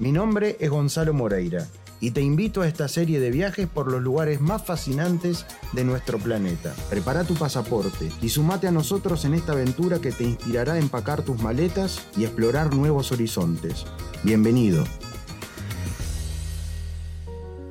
[0.00, 1.66] Mi nombre es Gonzalo Moreira
[2.00, 6.18] y te invito a esta serie de viajes por los lugares más fascinantes de nuestro
[6.18, 6.72] planeta.
[6.88, 11.22] Prepara tu pasaporte y sumate a nosotros en esta aventura que te inspirará a empacar
[11.22, 13.86] tus maletas y explorar nuevos horizontes.
[14.22, 14.84] Bienvenido.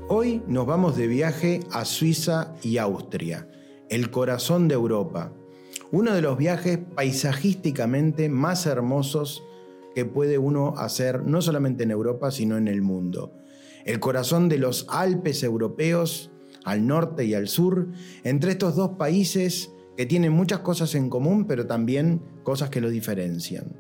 [0.10, 3.48] Hoy nos vamos de viaje a Suiza y Austria,
[3.90, 5.32] el corazón de Europa.
[5.92, 9.44] Uno de los viajes paisajísticamente más hermosos
[9.98, 13.34] que puede uno hacer no solamente en Europa, sino en el mundo.
[13.84, 16.30] El corazón de los Alpes europeos,
[16.64, 17.88] al norte y al sur,
[18.24, 22.92] entre estos dos países que tienen muchas cosas en común, pero también cosas que lo
[22.92, 23.76] diferencian.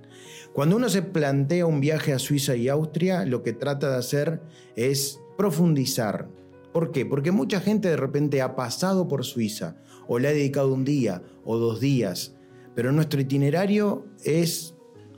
[0.53, 4.41] Cuando uno se plantea un viaje a Suiza y Austria, lo que trata de hacer
[4.75, 6.29] es profundizar.
[6.73, 7.05] ¿Por qué?
[7.05, 11.21] Porque mucha gente de repente ha pasado por Suiza, o le ha dedicado un día
[11.45, 12.33] o dos días,
[12.73, 14.73] pero nuestro itinerario es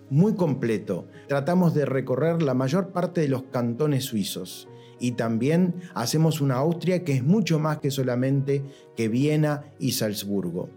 [0.10, 1.08] muy completo.
[1.28, 4.68] Tratamos de recorrer la mayor parte de los cantones suizos
[5.00, 8.64] y también hacemos una Austria que es mucho más que solamente
[8.96, 10.70] que Viena y Salzburgo.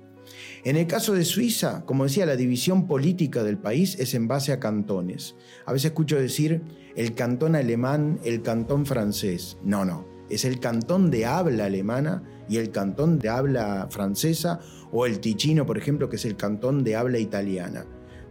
[0.65, 4.53] En el caso de Suiza, como decía, la división política del país es en base
[4.53, 5.35] a cantones.
[5.67, 6.63] A veces escucho decir
[6.95, 9.59] el cantón alemán, el cantón francés.
[9.65, 14.61] No, no, es el cantón de habla alemana y el cantón de habla francesa
[14.93, 17.85] o el Ticino, por ejemplo, que es el cantón de habla italiana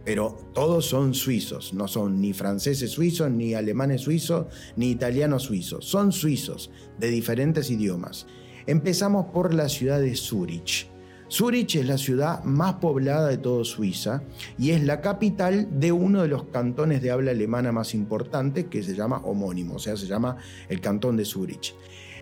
[0.04, 5.84] pero todos son suizos, no son ni franceses suizos, ni alemanes suizos, ni italianos suizos,
[5.84, 8.26] son suizos de diferentes idiomas.
[8.66, 10.88] Empezamos por la ciudad de Zurich.
[11.32, 14.22] Zurich es la ciudad más poblada de toda Suiza
[14.58, 18.82] y es la capital de uno de los cantones de habla alemana más importantes que
[18.82, 20.36] se llama homónimo, o sea, se llama
[20.68, 21.74] el cantón de Zurich.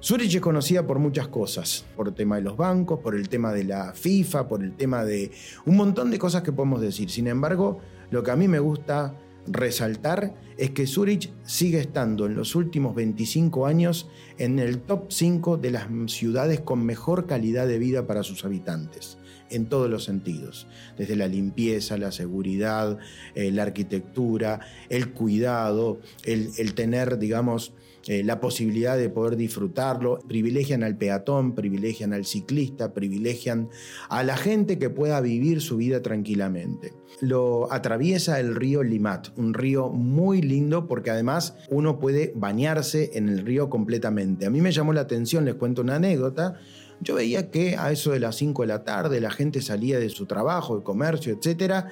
[0.03, 3.53] Zurich es conocida por muchas cosas, por el tema de los bancos, por el tema
[3.53, 5.31] de la FIFA, por el tema de
[5.67, 7.11] un montón de cosas que podemos decir.
[7.11, 7.81] Sin embargo,
[8.11, 9.15] lo que a mí me gusta
[9.47, 15.59] resaltar es que Zurich sigue estando en los últimos 25 años en el top 5
[15.59, 19.19] de las ciudades con mejor calidad de vida para sus habitantes,
[19.51, 22.99] en todos los sentidos, desde la limpieza, la seguridad,
[23.35, 27.75] eh, la arquitectura, el cuidado, el, el tener, digamos,
[28.07, 33.69] eh, la posibilidad de poder disfrutarlo, privilegian al peatón, privilegian al ciclista, privilegian
[34.09, 36.95] a la gente que pueda vivir su vida tranquilamente.
[37.21, 43.29] Lo atraviesa el río Limat, un río muy lindo porque además uno puede bañarse en
[43.29, 44.47] el río completamente.
[44.47, 46.55] A mí me llamó la atención, les cuento una anécdota.
[47.03, 50.09] Yo veía que a eso de las 5 de la tarde la gente salía de
[50.09, 51.87] su trabajo, de comercio, etc.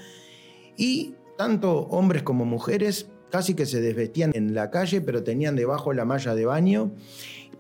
[0.77, 5.93] Y tanto hombres como mujeres casi que se desvestían en la calle, pero tenían debajo
[5.93, 6.93] la malla de baño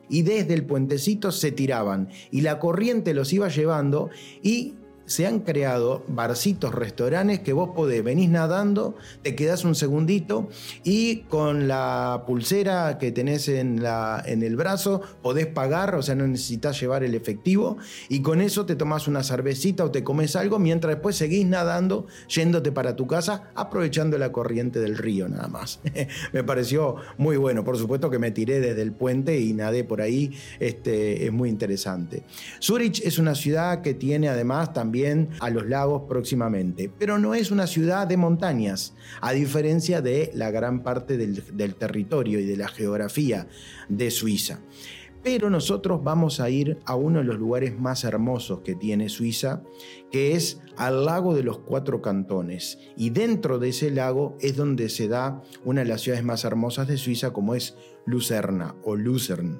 [0.08, 4.10] y desde el puentecito se tiraban y la corriente los iba llevando
[4.42, 4.74] y
[5.08, 10.50] se han creado barcitos, restaurantes que vos podés, venís nadando, te quedás un segundito
[10.84, 16.14] y con la pulsera que tenés en, la, en el brazo podés pagar, o sea,
[16.14, 17.78] no necesitas llevar el efectivo
[18.10, 22.06] y con eso te tomás una cervecita o te comes algo mientras después seguís nadando,
[22.28, 25.80] yéndote para tu casa, aprovechando la corriente del río nada más.
[26.34, 30.02] me pareció muy bueno, por supuesto que me tiré desde el puente y nadé por
[30.02, 32.24] ahí, este, es muy interesante.
[32.62, 34.97] Zurich es una ciudad que tiene además también
[35.40, 40.50] a los lagos próximamente, pero no es una ciudad de montañas, a diferencia de la
[40.50, 43.46] gran parte del, territorio y de la geografía
[43.88, 44.60] de Suiza.
[45.22, 49.62] Pero nosotros vamos a ir a uno de los lugares más hermosos que tiene Suiza,
[50.10, 52.78] que es al lago de los cuatro cantones.
[52.96, 56.86] Y dentro de ese lago es donde se da una de las ciudades más hermosas
[56.88, 59.58] de Suiza, como es Lucerna o Lucerne.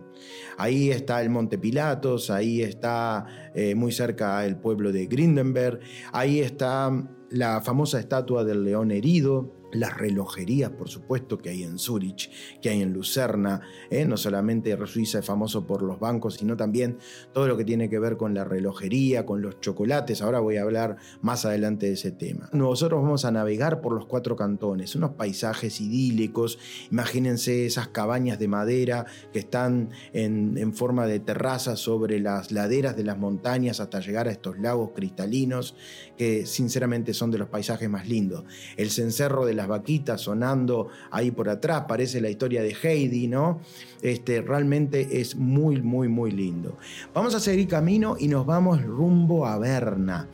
[0.56, 5.80] Ahí está el Monte Pilatos, ahí está eh, muy cerca el pueblo de Grindenberg,
[6.12, 6.90] ahí está
[7.30, 12.30] la famosa estatua del león herido, las relojerías, por supuesto, que hay en Zurich,
[12.60, 13.60] que hay en Lucerna.
[13.90, 14.04] ¿eh?
[14.04, 16.98] No solamente Suiza es famoso por los bancos, sino también
[17.32, 20.22] todo lo que tiene que ver con la relojería, con los chocolates.
[20.22, 22.48] Ahora voy a hablar más adelante de ese tema.
[22.52, 26.58] Nosotros vamos a navegar por los cuatro cantones, unos paisajes idílicos.
[26.90, 32.96] Imagínense esas cabañas de madera que están en, en forma de terraza sobre las laderas
[32.96, 35.76] de las montañas hasta llegar a estos lagos cristalinos,
[36.16, 38.44] que sinceramente son de los paisajes más lindos.
[38.76, 43.60] El cencerro de las vaquitas sonando ahí por atrás, parece la historia de Heidi, ¿no?
[44.00, 46.78] Este, realmente es muy, muy, muy lindo.
[47.12, 50.28] Vamos a seguir camino y nos vamos rumbo a Berna.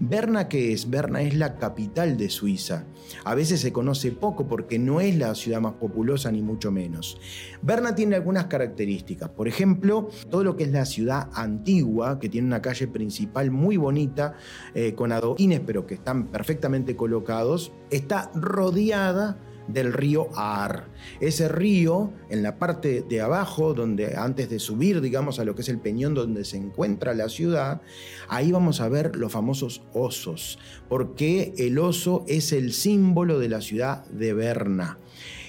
[0.00, 0.88] Berna, ¿qué es?
[0.88, 2.86] Berna es la capital de Suiza.
[3.24, 7.20] A veces se conoce poco porque no es la ciudad más populosa ni mucho menos.
[7.60, 9.28] Berna tiene algunas características.
[9.28, 13.76] Por ejemplo, todo lo que es la ciudad antigua, que tiene una calle principal muy
[13.76, 14.34] bonita,
[14.74, 20.86] eh, con adoquines, pero que están perfectamente colocados, está rodeada del río Aar.
[21.20, 25.62] Ese río, en la parte de abajo, donde antes de subir, digamos, a lo que
[25.62, 27.80] es el peñón donde se encuentra la ciudad,
[28.28, 30.58] ahí vamos a ver los famosos osos,
[30.88, 34.98] porque el oso es el símbolo de la ciudad de Berna.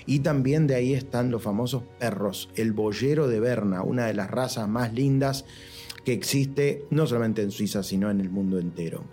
[0.06, 4.31] Y también de ahí están los famosos perros, el boyero de Berna, una de las
[4.31, 5.45] razas más lindas
[6.06, 9.06] que existe no solamente en Suiza, sino en el mundo entero.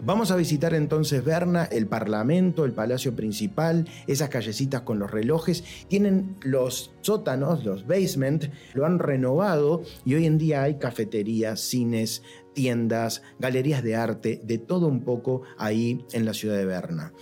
[0.00, 5.64] Vamos a visitar entonces Berna, el Parlamento, el Palacio Principal, esas callecitas con los relojes.
[5.88, 12.22] Tienen los sótanos, los basement, lo han renovado y hoy en día hay cafeterías, cines,
[12.52, 17.12] tiendas, galerías de arte, de todo un poco ahí en la ciudad de Berna.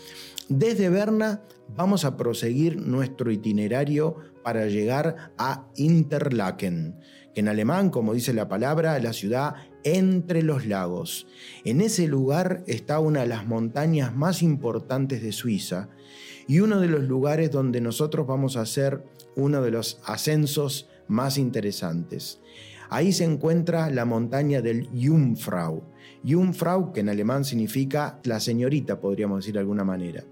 [0.49, 1.43] Desde Berna
[1.75, 6.97] vamos a proseguir nuestro itinerario para llegar a Interlaken
[7.35, 11.27] en alemán, como dice la palabra, la ciudad entre los lagos.
[11.65, 15.89] En ese lugar está una de las montañas más importantes de Suiza
[16.47, 19.05] y uno de los lugares donde nosotros vamos a hacer
[19.37, 22.41] uno de los ascensos más interesantes.
[22.91, 25.83] Ahí se encuentra la montaña del Jungfrau.
[26.27, 30.25] Jungfrau, que en alemán significa la señorita, podríamos decir de alguna manera.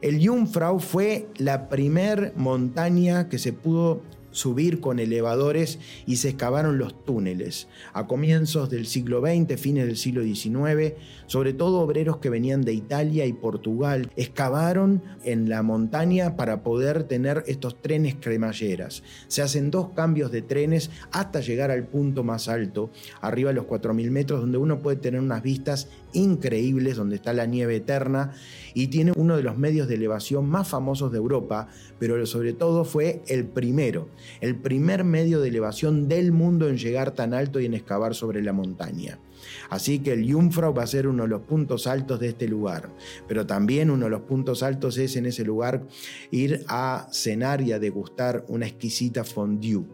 [0.00, 4.02] El Jungfrau fue la primer montaña que se pudo
[4.36, 7.68] subir con elevadores y se excavaron los túneles.
[7.94, 10.94] A comienzos del siglo XX, fines del siglo XIX,
[11.26, 17.04] sobre todo obreros que venían de Italia y Portugal, excavaron en la montaña para poder
[17.04, 19.02] tener estos trenes cremalleras.
[19.26, 22.90] Se hacen dos cambios de trenes hasta llegar al punto más alto,
[23.22, 27.46] arriba de los 4.000 metros, donde uno puede tener unas vistas increíbles, donde está la
[27.46, 28.32] nieve eterna
[28.74, 31.68] y tiene uno de los medios de elevación más famosos de Europa,
[31.98, 34.08] pero sobre todo fue el primero,
[34.40, 38.42] el primer medio de elevación del mundo en llegar tan alto y en excavar sobre
[38.42, 39.18] la montaña.
[39.68, 42.90] Así que el Jungfrau va a ser uno de los puntos altos de este lugar.
[43.28, 45.86] Pero también uno de los puntos altos es en ese lugar
[46.30, 49.84] ir a cenar y a degustar una exquisita fondue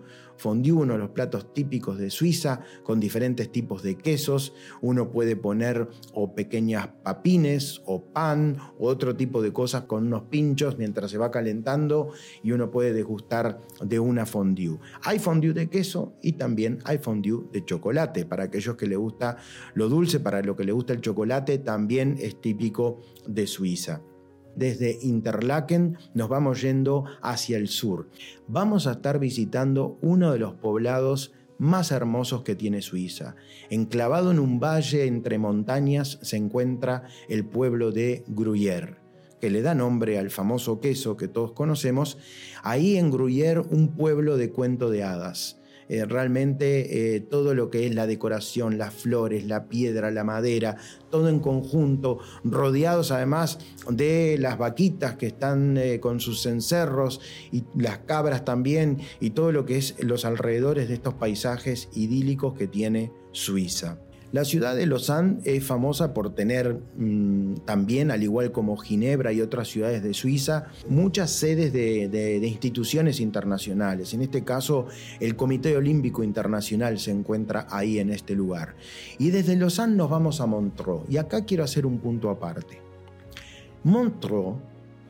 [0.43, 4.53] fondue, uno de los platos típicos de Suiza, con diferentes tipos de quesos.
[4.81, 10.25] Uno puede poner o pequeñas papines o pan o otro tipo de cosas con unos
[10.25, 12.11] pinchos mientras se va calentando
[12.43, 14.79] y uno puede degustar de una fondue.
[15.05, 18.27] Hay fondue de queso y también hay fondue de chocolate.
[18.27, 19.37] Para aquellos que les gusta
[19.75, 24.03] lo dulce, para lo que le gusta el chocolate, también es típico de Suiza
[24.56, 28.08] desde Interlaken nos vamos yendo hacia el sur.
[28.49, 33.37] Vamos a estar visitando uno de los poblados más hermosos que tiene Suiza.
[33.70, 39.02] Enclavado en un valle entre montañas se encuentra el pueblo de Gruyère
[39.43, 42.16] que le da nombre al famoso queso que todos conocemos,
[42.62, 45.58] ahí en Gruyère un pueblo de cuento de hadas.
[45.93, 50.79] Eh, realmente eh, todo lo que es la decoración, las flores, la piedra, la madera,
[51.11, 53.59] todo en conjunto, rodeados además
[53.91, 57.21] de las vaquitas que están eh, con sus cencerros
[57.53, 62.55] y las cabras también y todo lo que es los alrededores de estos paisajes idílicos
[62.55, 63.99] que tiene Suiza.
[64.32, 69.43] La ciudad de Lausanne es famosa por tener mm, también, al igual como Ginebra y
[69.43, 74.15] otras ciudades de Suiza, muchas sedes de, instituciones internacionales.
[74.15, 74.86] En este caso,
[75.20, 78.74] el Comité Olímpico Internacional se encuentra ahí en este lugar.
[79.19, 81.03] Y desde Lausanne nos vamos a Montreux.
[81.10, 82.81] Y acá quiero hacer un punto aparte.
[83.84, 84.56] Montreux,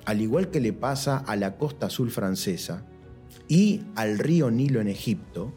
[0.05, 2.85] al igual que le pasa a la costa azul francesa
[3.47, 5.53] y al río Nilo en Egipto,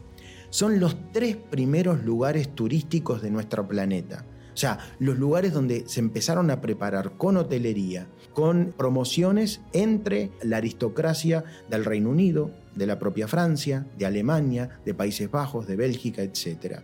[0.56, 4.24] son los tres primeros lugares turísticos de nuestro planeta.
[4.54, 10.56] O sea, los lugares donde se empezaron a preparar con hotelería, con promociones entre la
[10.56, 16.22] aristocracia del Reino Unido, de la propia Francia, de Alemania, de Países Bajos, de Bélgica,
[16.22, 16.80] etc.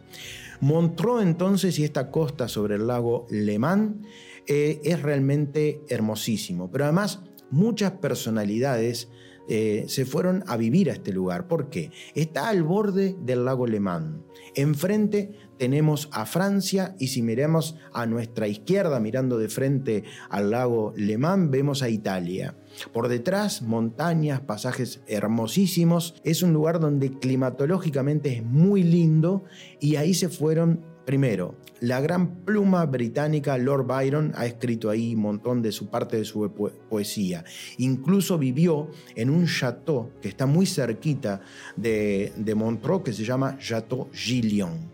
[0.61, 4.07] Montreux entonces y esta costa sobre el lago Le Mans
[4.47, 9.09] eh, es realmente hermosísimo, pero además muchas personalidades
[9.49, 11.49] eh, se fueron a vivir a este lugar.
[11.49, 11.91] ¿Por qué?
[12.15, 14.21] Está al borde del lago Le Mans.
[14.55, 20.93] Enfrente tenemos a Francia y si miramos a nuestra izquierda, mirando de frente al lago
[20.97, 22.57] Le Mans, vemos a Italia.
[22.93, 26.21] Por detrás, montañas, pasajes hermosísimos.
[26.25, 29.45] Es un lugar donde climatológicamente es muy lindo
[29.81, 35.23] y ahí se fueron Primero, la gran pluma británica Lord Byron ha escrito ahí un
[35.23, 36.49] montón de su parte de su
[36.89, 37.45] poesía.
[37.79, 41.41] Incluso vivió en un chateau que está muy cerquita
[41.75, 44.93] de, de Montreux que se llama Chateau Gillion.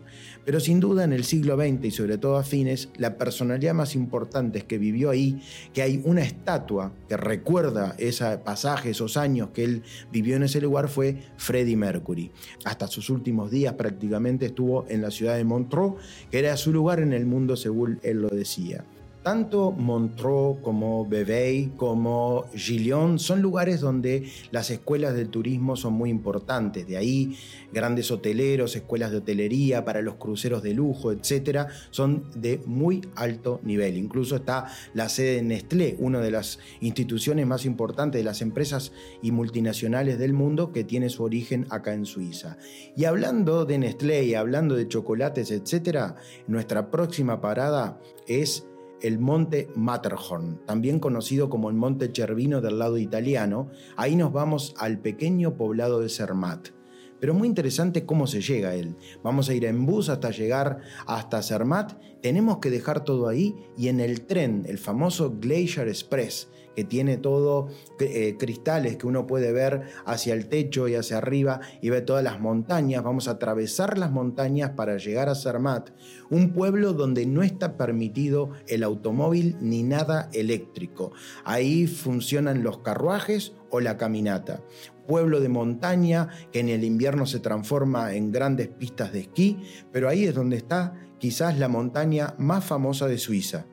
[0.49, 3.93] Pero sin duda en el siglo XX y sobre todo a fines, la personalidad más
[3.93, 5.43] importante que vivió ahí,
[5.75, 10.59] que hay una estatua que recuerda ese pasaje, esos años que él vivió en ese
[10.59, 12.31] lugar, fue Freddie Mercury.
[12.65, 15.97] Hasta sus últimos días prácticamente estuvo en la ciudad de Montreux,
[16.31, 18.83] que era su lugar en el mundo según él lo decía.
[19.29, 26.09] Tanto Montreux como Vevey como Gillion son lugares donde las escuelas del turismo son muy
[26.09, 26.87] importantes.
[26.87, 27.37] De ahí
[27.71, 33.59] grandes hoteleros, escuelas de hotelería para los cruceros de lujo, etcétera, son de muy alto
[33.61, 33.97] nivel.
[33.97, 38.93] Incluso está la sede de Nestlé, una de las instituciones más importantes de las empresas
[39.21, 42.57] y multinacionales del mundo que tiene su origen acá en Suiza.
[42.97, 46.15] Y hablando de Nestlé y hablando de chocolates, etcétera,
[46.47, 48.65] nuestra próxima parada es
[49.01, 53.69] el monte Matterhorn, también conocido como el monte Cervino del lado italiano.
[53.95, 56.78] Ahí nos vamos al pequeño poblado de Zermatt.
[57.19, 58.95] Pero muy interesante cómo se llega a él.
[59.23, 61.99] Vamos a ir en bus hasta llegar hasta Zermatt.
[62.21, 67.17] Tenemos que dejar todo ahí y en el tren, el famoso Glacier Express, que tiene
[67.17, 67.67] todo
[67.99, 72.23] eh, cristales que uno puede ver hacia el techo y hacia arriba y ve todas
[72.23, 73.03] las montañas.
[73.03, 75.89] Vamos a atravesar las montañas para llegar a Zermatt,
[76.29, 81.11] un pueblo donde no está permitido el automóvil ni nada eléctrico.
[81.43, 84.61] Ahí funcionan los carruajes o la caminata.
[85.07, 89.57] Pueblo de montaña que en el invierno se transforma en grandes pistas de esquí,
[89.91, 93.65] pero ahí es donde está quizás la montaña más famosa de Suiza.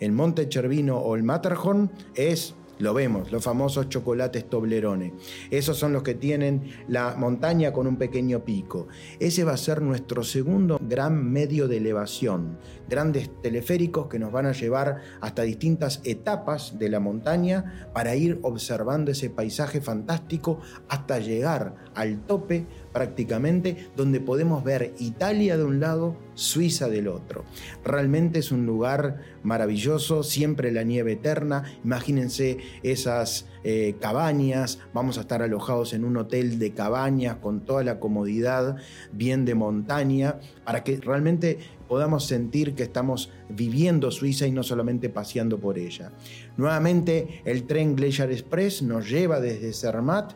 [0.00, 5.14] El Monte Cervino o el Matterhorn es lo vemos, los famosos chocolates Toblerone.
[5.50, 8.88] Esos son los que tienen la montaña con un pequeño pico.
[9.20, 12.58] Ese va a ser nuestro segundo gran medio de elevación.
[12.88, 18.38] Grandes teleféricos que nos van a llevar hasta distintas etapas de la montaña para ir
[18.42, 25.80] observando ese paisaje fantástico hasta llegar al tope prácticamente donde podemos ver Italia de un
[25.80, 27.44] lado, Suiza del otro.
[27.84, 31.64] Realmente es un lugar maravilloso, siempre la nieve eterna.
[31.84, 37.84] Imagínense esas eh, cabañas, vamos a estar alojados en un hotel de cabañas con toda
[37.84, 38.76] la comodidad,
[39.12, 45.10] bien de montaña, para que realmente podamos sentir que estamos viviendo Suiza y no solamente
[45.10, 46.10] paseando por ella.
[46.56, 50.32] Nuevamente, el tren Glacier Express nos lleva desde Zermatt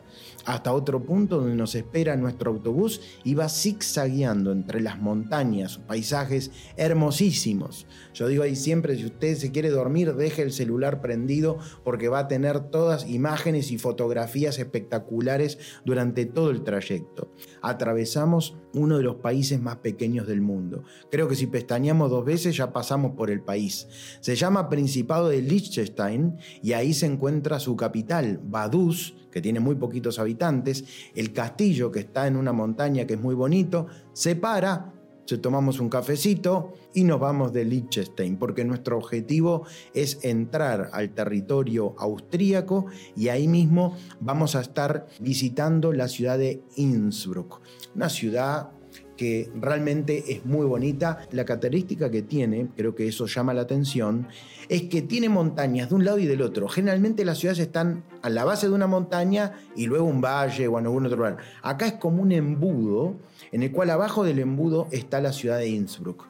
[0.47, 6.51] hasta otro punto donde nos espera nuestro autobús y va zigzagueando entre las montañas, paisajes
[6.77, 7.85] hermosísimos.
[8.13, 12.19] Yo digo ahí siempre, si usted se quiere dormir, deje el celular prendido porque va
[12.19, 17.29] a tener todas imágenes y fotografías espectaculares durante todo el trayecto.
[17.61, 20.83] Atravesamos uno de los países más pequeños del mundo.
[21.11, 23.87] Creo que si pestañeamos dos veces ya pasamos por el país.
[24.19, 29.75] Se llama Principado de Liechtenstein y ahí se encuentra su capital, Vaduz, que tiene muy
[29.75, 30.83] poquitos habitantes.
[31.15, 34.93] El castillo, que está en una montaña que es muy bonito, se para,
[35.27, 41.09] se tomamos un cafecito y nos vamos de Liechtenstein, porque nuestro objetivo es entrar al
[41.09, 47.59] territorio austríaco y ahí mismo vamos a estar visitando la ciudad de Innsbruck,
[47.93, 48.71] una ciudad
[49.17, 51.27] que realmente es muy bonita.
[51.31, 54.27] La característica que tiene, creo que eso llama la atención,
[54.69, 56.69] es que tiene montañas de un lado y del otro.
[56.69, 60.79] Generalmente las ciudades están a la base de una montaña y luego un valle o
[60.79, 61.37] en algún otro lugar.
[61.63, 63.15] Acá es como un embudo
[63.51, 66.27] en el cual abajo del embudo está la ciudad de Innsbruck.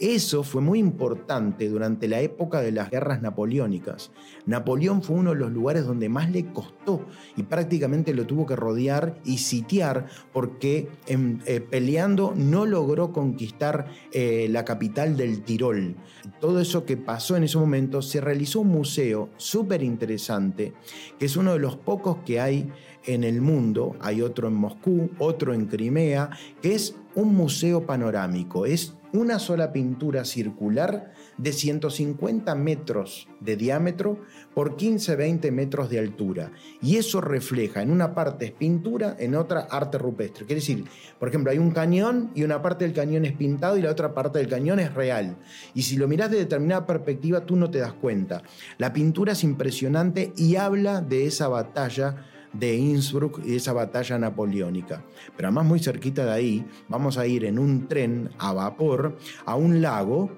[0.00, 4.10] Eso fue muy importante durante la época de las guerras napoleónicas.
[4.46, 7.06] Napoleón fue uno de los lugares donde más le costó
[7.36, 13.86] y prácticamente lo tuvo que rodear y sitiar porque em, eh, peleando no logró conquistar
[14.12, 15.96] eh, la capital del Tirol.
[16.40, 20.72] Todo eso que pasó en ese momento se realizó un museo súper interesante
[21.18, 22.70] que es uno de los pocos que hay
[23.06, 26.30] en el mundo, hay otro en Moscú, otro en Crimea,
[26.62, 34.18] que es un museo panorámico, es una sola pintura circular de 150 metros de diámetro
[34.54, 36.50] por 15-20 metros de altura.
[36.82, 40.46] Y eso refleja, en una parte es pintura, en otra arte rupestre.
[40.46, 40.84] Quiere decir,
[41.20, 44.14] por ejemplo, hay un cañón y una parte del cañón es pintado y la otra
[44.14, 45.36] parte del cañón es real.
[45.74, 48.42] Y si lo miras de determinada perspectiva, tú no te das cuenta.
[48.78, 52.16] La pintura es impresionante y habla de esa batalla
[52.54, 55.04] de Innsbruck y esa batalla napoleónica.
[55.36, 59.56] Pero además muy cerquita de ahí vamos a ir en un tren a vapor a
[59.56, 60.30] un lago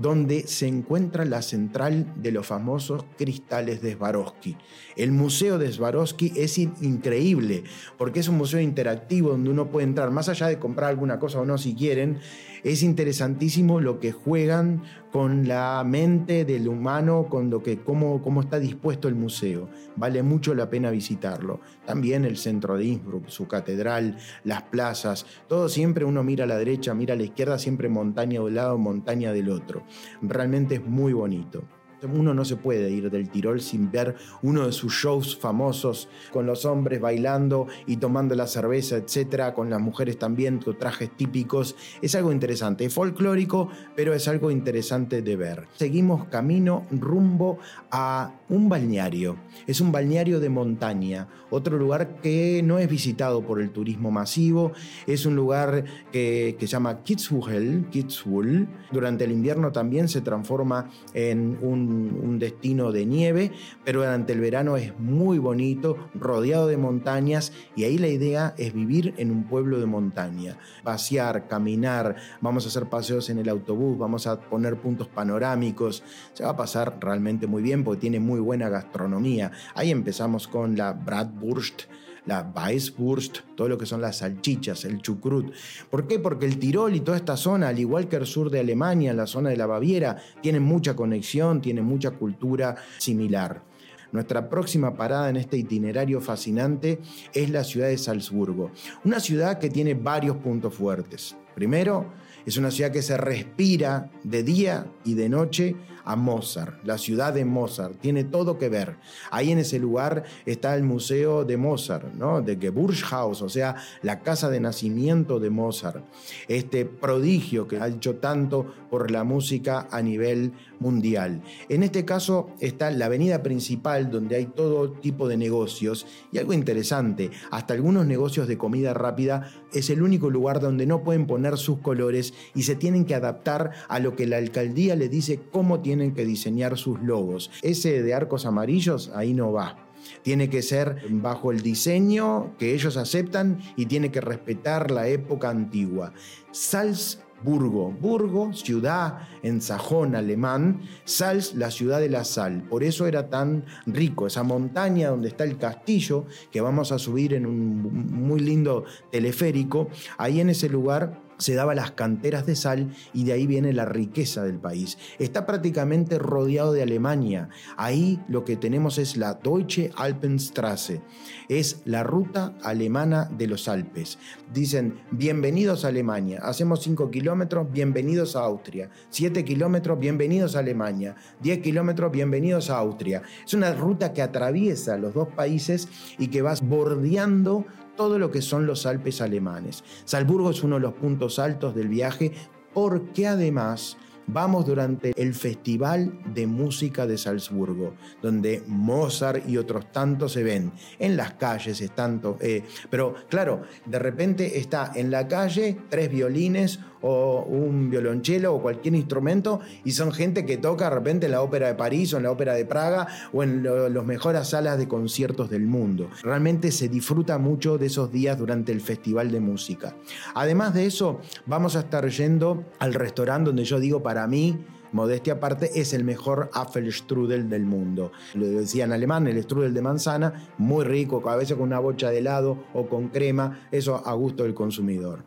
[0.00, 4.56] donde se encuentra la central de los famosos cristales de Swarovski.
[4.96, 7.64] El museo de Swarovski es increíble
[7.96, 11.40] porque es un museo interactivo donde uno puede entrar, más allá de comprar alguna cosa
[11.40, 12.18] o no si quieren,
[12.64, 18.40] es interesantísimo lo que juegan con la mente del humano, con lo que, cómo, cómo
[18.40, 19.68] está dispuesto el museo.
[19.96, 21.60] Vale mucho la pena visitarlo.
[21.86, 26.58] También el centro de Innsbruck, su catedral, las plazas, todo siempre uno mira a la
[26.58, 29.84] derecha, mira a la izquierda, siempre montaña de un lado, montaña del otro.
[30.22, 31.64] Realmente es muy bonito.
[32.02, 36.46] Uno no se puede ir del Tirol sin ver uno de sus shows famosos, con
[36.46, 41.76] los hombres bailando y tomando la cerveza, etcétera, con las mujeres también, con trajes típicos.
[42.00, 45.66] Es algo interesante, es folclórico, pero es algo interesante de ver.
[45.74, 47.58] Seguimos camino rumbo
[47.90, 49.36] a un balneario.
[49.66, 54.72] Es un balneario de montaña, otro lugar que no es visitado por el turismo masivo.
[55.06, 58.68] Es un lugar que, se llama Kitzbühel, Kitzbühel.
[58.92, 63.50] Durante el invierno también se transforma en un un, destino de nieve,
[63.84, 68.72] pero durante el verano es muy bonito, rodeado de montañas y ahí la idea es
[68.72, 73.98] vivir en un pueblo de montaña, pasear, caminar, vamos a hacer paseos en el autobús,
[73.98, 78.38] vamos a poner puntos panorámicos, se va a pasar realmente muy bien porque tiene muy
[78.38, 79.50] buena gastronomía.
[79.74, 81.82] Ahí empezamos con la Bratwurst,
[82.26, 85.52] la Weisswurst, todo lo que son las salchichas, el chucrut.
[85.90, 86.18] ¿Por qué?
[86.18, 89.26] Porque el Tirol y toda esta zona, al igual que el sur de Alemania, la
[89.26, 93.62] zona de la Baviera, tienen mucha conexión, tienen mucha cultura similar.
[94.10, 96.98] Nuestra próxima parada en este itinerario fascinante
[97.34, 98.70] es la ciudad de Salzburgo,
[99.04, 101.36] una ciudad que tiene varios puntos fuertes.
[101.54, 102.06] Primero,
[102.46, 105.76] es una ciudad que se respira de día y de noche
[106.08, 108.00] a Mozart, la ciudad de Mozart.
[108.00, 108.96] Tiene todo que ver.
[109.30, 112.40] Ahí en ese lugar está el museo de Mozart, ¿no?
[112.40, 116.02] de Geburtshaus, o sea, la casa de nacimiento de Mozart.
[116.48, 121.42] Este prodigio que ha hecho tanto por la música a nivel mundial.
[121.68, 126.54] En este caso está la avenida principal donde hay todo tipo de negocios y algo
[126.54, 131.58] interesante, hasta algunos negocios de comida rápida es el único lugar donde no pueden poner
[131.58, 135.80] sus colores y se tienen que adaptar a lo que la alcaldía le dice cómo
[135.80, 137.50] tiene tienen que diseñar sus logos.
[137.60, 139.76] Ese de arcos amarillos ahí no va.
[140.22, 145.50] Tiene que ser bajo el diseño que ellos aceptan y tiene que respetar la época
[145.50, 146.12] antigua.
[146.52, 152.62] Salzburgo, Burgo, ciudad en sajón alemán, Salz, la ciudad de la sal.
[152.68, 157.34] Por eso era tan rico, esa montaña donde está el castillo, que vamos a subir
[157.34, 162.92] en un muy lindo teleférico, ahí en ese lugar se daba las canteras de sal
[163.14, 164.98] y de ahí viene la riqueza del país.
[165.18, 167.48] Está prácticamente rodeado de Alemania.
[167.76, 171.00] Ahí lo que tenemos es la Deutsche Alpenstraße.
[171.48, 174.18] Es la ruta alemana de los Alpes.
[174.52, 176.40] Dicen, bienvenidos a Alemania.
[176.42, 178.90] Hacemos 5 kilómetros, bienvenidos a Austria.
[179.10, 181.16] 7 kilómetros, bienvenidos a Alemania.
[181.40, 183.22] 10 kilómetros, bienvenidos a Austria.
[183.44, 187.64] Es una ruta que atraviesa los dos países y que vas bordeando
[187.96, 189.84] todo lo que son los Alpes alemanes.
[190.04, 192.32] Salzburgo es uno de los puntos altos del viaje
[192.72, 193.96] porque además
[194.28, 200.70] vamos durante el Festival de Música de Salzburgo, donde Mozart y otros tantos se ven.
[200.98, 206.10] En las calles es tanto, eh, pero claro, de repente está en la calle tres
[206.10, 211.32] violines o un violonchelo o cualquier instrumento y son gente que toca de repente en
[211.32, 214.78] la ópera de París o en la ópera de Praga o en las mejores salas
[214.78, 216.08] de conciertos del mundo.
[216.22, 219.96] Realmente se disfruta mucho de esos días durante el Festival de Música.
[220.34, 224.58] Además de eso, vamos a estar yendo al restaurante donde yo digo para mí,
[224.92, 228.12] modestia aparte, es el mejor Apfelstrudel del mundo.
[228.34, 232.10] Lo decía en alemán, el strudel de manzana, muy rico, a veces con una bocha
[232.10, 235.24] de helado o con crema, eso a gusto del consumidor.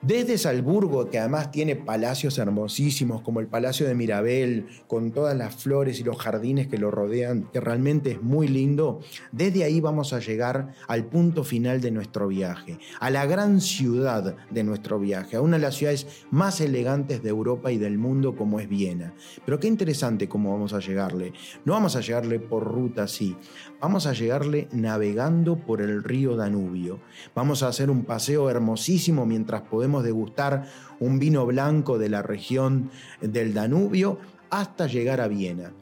[0.00, 5.56] Desde Salburgo, que además tiene palacios hermosísimos como el Palacio de Mirabel, con todas las
[5.56, 9.00] flores y los jardines que lo rodean, que realmente es muy lindo,
[9.32, 14.36] desde ahí vamos a llegar al punto final de nuestro viaje, a la gran ciudad
[14.48, 18.36] de nuestro viaje, a una de las ciudades más elegantes de Europa y del mundo
[18.36, 19.14] como es Viena.
[19.44, 21.32] Pero qué interesante cómo vamos a llegarle.
[21.64, 23.36] No vamos a llegarle por ruta así,
[23.80, 27.00] vamos a llegarle navegando por el río Danubio.
[27.34, 30.66] Vamos a hacer un paseo hermosísimo mientras podemos degustar
[31.00, 34.18] un vino blanco de la región del Danubio
[34.50, 35.72] hasta llegar a Viena.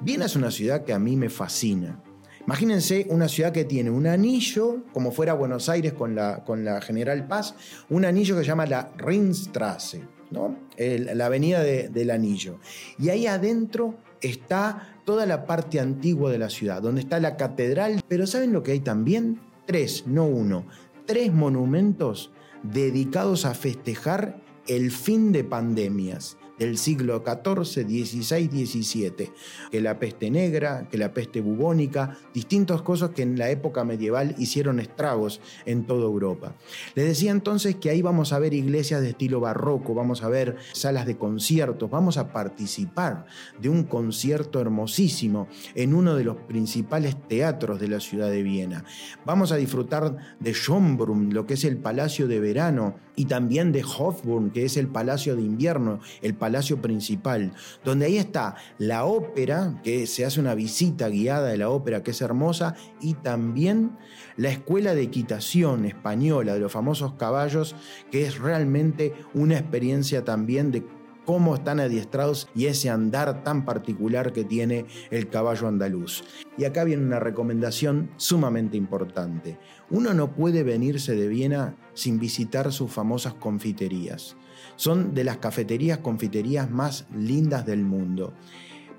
[0.00, 2.02] Viena es una ciudad que a mí me fascina.
[2.46, 6.80] Imagínense una ciudad que tiene un anillo, como fuera Buenos Aires con la, con la
[6.80, 7.56] General Paz,
[7.90, 10.56] un anillo que se llama la Ringstrasse, ¿no?
[10.78, 12.60] la avenida del anillo.
[12.98, 18.00] Y ahí adentro está toda la parte antigua de la ciudad, donde está la catedral.
[18.06, 19.40] Pero ¿saben lo que hay también?
[19.66, 20.66] Tres, no uno.
[21.04, 22.30] Tres monumentos
[22.62, 26.36] dedicados a festejar el fin de pandemias.
[26.58, 29.30] Del siglo XIV, XVI, XVII,
[29.70, 34.34] que la peste negra, que la peste bubónica, distintas cosas que en la época medieval
[34.38, 36.54] hicieron estragos en toda Europa.
[36.94, 40.56] Les decía entonces que ahí vamos a ver iglesias de estilo barroco, vamos a ver
[40.72, 43.26] salas de conciertos, vamos a participar
[43.60, 48.84] de un concierto hermosísimo en uno de los principales teatros de la ciudad de Viena.
[49.24, 53.82] Vamos a disfrutar de Schönbrunn, lo que es el palacio de verano, y también de
[53.82, 57.52] Hofburn, que es el palacio de invierno, el palacio principal,
[57.84, 62.12] donde ahí está la ópera, que se hace una visita guiada de la ópera, que
[62.12, 63.96] es hermosa, y también
[64.36, 67.74] la escuela de equitación española de los famosos caballos,
[68.10, 70.84] que es realmente una experiencia también de
[71.26, 76.24] cómo están adiestrados y ese andar tan particular que tiene el caballo andaluz.
[76.56, 79.58] Y acá viene una recomendación sumamente importante.
[79.90, 84.36] Uno no puede venirse de Viena sin visitar sus famosas confiterías.
[84.76, 88.32] Son de las cafeterías confiterías más lindas del mundo.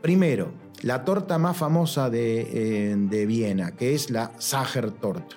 [0.01, 5.33] Primero, la torta más famosa de, eh, Viena, que es la Sacher-Tort.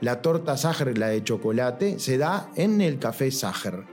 [0.00, 3.84] La torta Sacher, la de chocolate, se da en el café Sacher.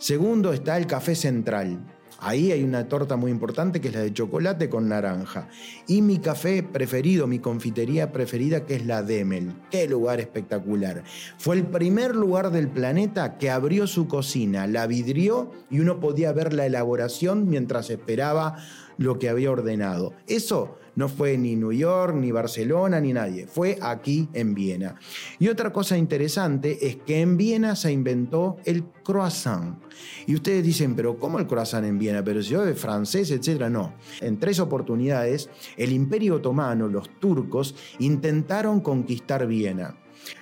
[0.00, 1.78] Segundo está el café central.
[2.20, 5.48] Ahí hay una torta muy importante que es la de chocolate con naranja.
[5.86, 9.52] Y mi café preferido, mi confitería preferida, que es la Demel.
[9.70, 11.04] Qué lugar espectacular.
[11.36, 16.32] Fue el primer lugar del planeta que abrió su cocina, la vidrió y uno podía
[16.32, 18.56] ver la elaboración mientras esperaba
[18.96, 20.14] lo que había ordenado.
[20.26, 23.46] Eso no fue ni New York, ni Barcelona, ni nadie.
[23.46, 24.96] Fue aquí en Viena.
[25.38, 29.78] Y otra cosa interesante es que en Viena se inventó el croissant.
[30.26, 32.24] Y ustedes dicen, pero ¿cómo el croissant en Viena?
[32.24, 33.70] Pero si yo francés, etcétera.
[33.70, 33.94] No.
[34.20, 39.96] En tres oportunidades, el Imperio Otomano, los turcos, intentaron conquistar Viena.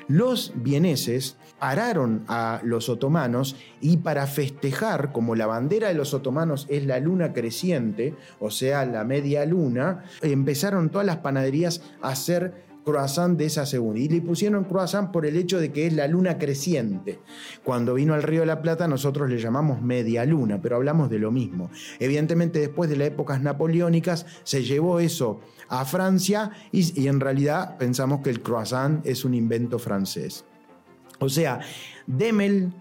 [0.08, 6.66] Los vieneses pararon a los otomanos y para festejar, como la bandera de los otomanos
[6.68, 12.67] es la luna creciente, o sea, la media luna, empezaron todas las panaderías a hacer
[12.88, 14.00] croissant de esa segunda.
[14.00, 17.18] Y le pusieron croissant por el hecho de que es la luna creciente.
[17.62, 21.18] Cuando vino al Río de la Plata nosotros le llamamos media luna, pero hablamos de
[21.18, 21.70] lo mismo.
[21.98, 28.20] Evidentemente después de las épocas napoleónicas se llevó eso a Francia y, en realidad pensamos
[28.22, 30.46] que el croissant es un invento francés.
[31.18, 31.60] O sea,
[32.06, 32.72] Demel,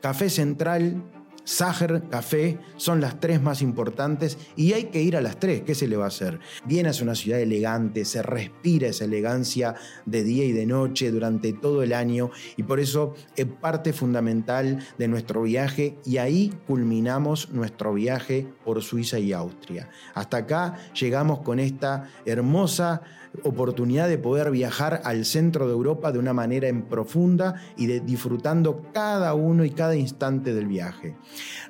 [0.00, 1.04] Café Central,
[1.44, 5.74] Sacher, Café, son las tres más importantes y hay que ir a las tres, ¿qué
[5.74, 6.40] se le va a hacer?
[6.64, 9.74] Viena es una ciudad elegante, se respira esa elegancia
[10.06, 14.78] de día y de noche durante todo el año y por eso es parte fundamental
[14.98, 19.88] de nuestro viaje y ahí culminamos nuestro viaje por Suiza y Austria.
[20.14, 23.02] Hasta acá llegamos con esta hermosa
[23.42, 28.00] oportunidad de poder viajar al centro de Europa de una manera en profunda y de
[28.00, 31.16] disfrutando cada uno y cada instante del viaje.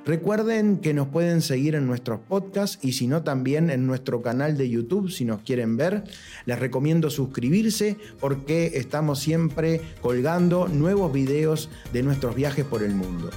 [0.05, 4.57] Recuerden que nos pueden seguir en nuestros podcasts y si no también en nuestro canal
[4.57, 6.05] de YouTube si nos quieren ver.
[6.47, 13.31] Les recomiendo suscribirse porque estamos siempre colgando nuevos videos de nuestros viajes por el mundo.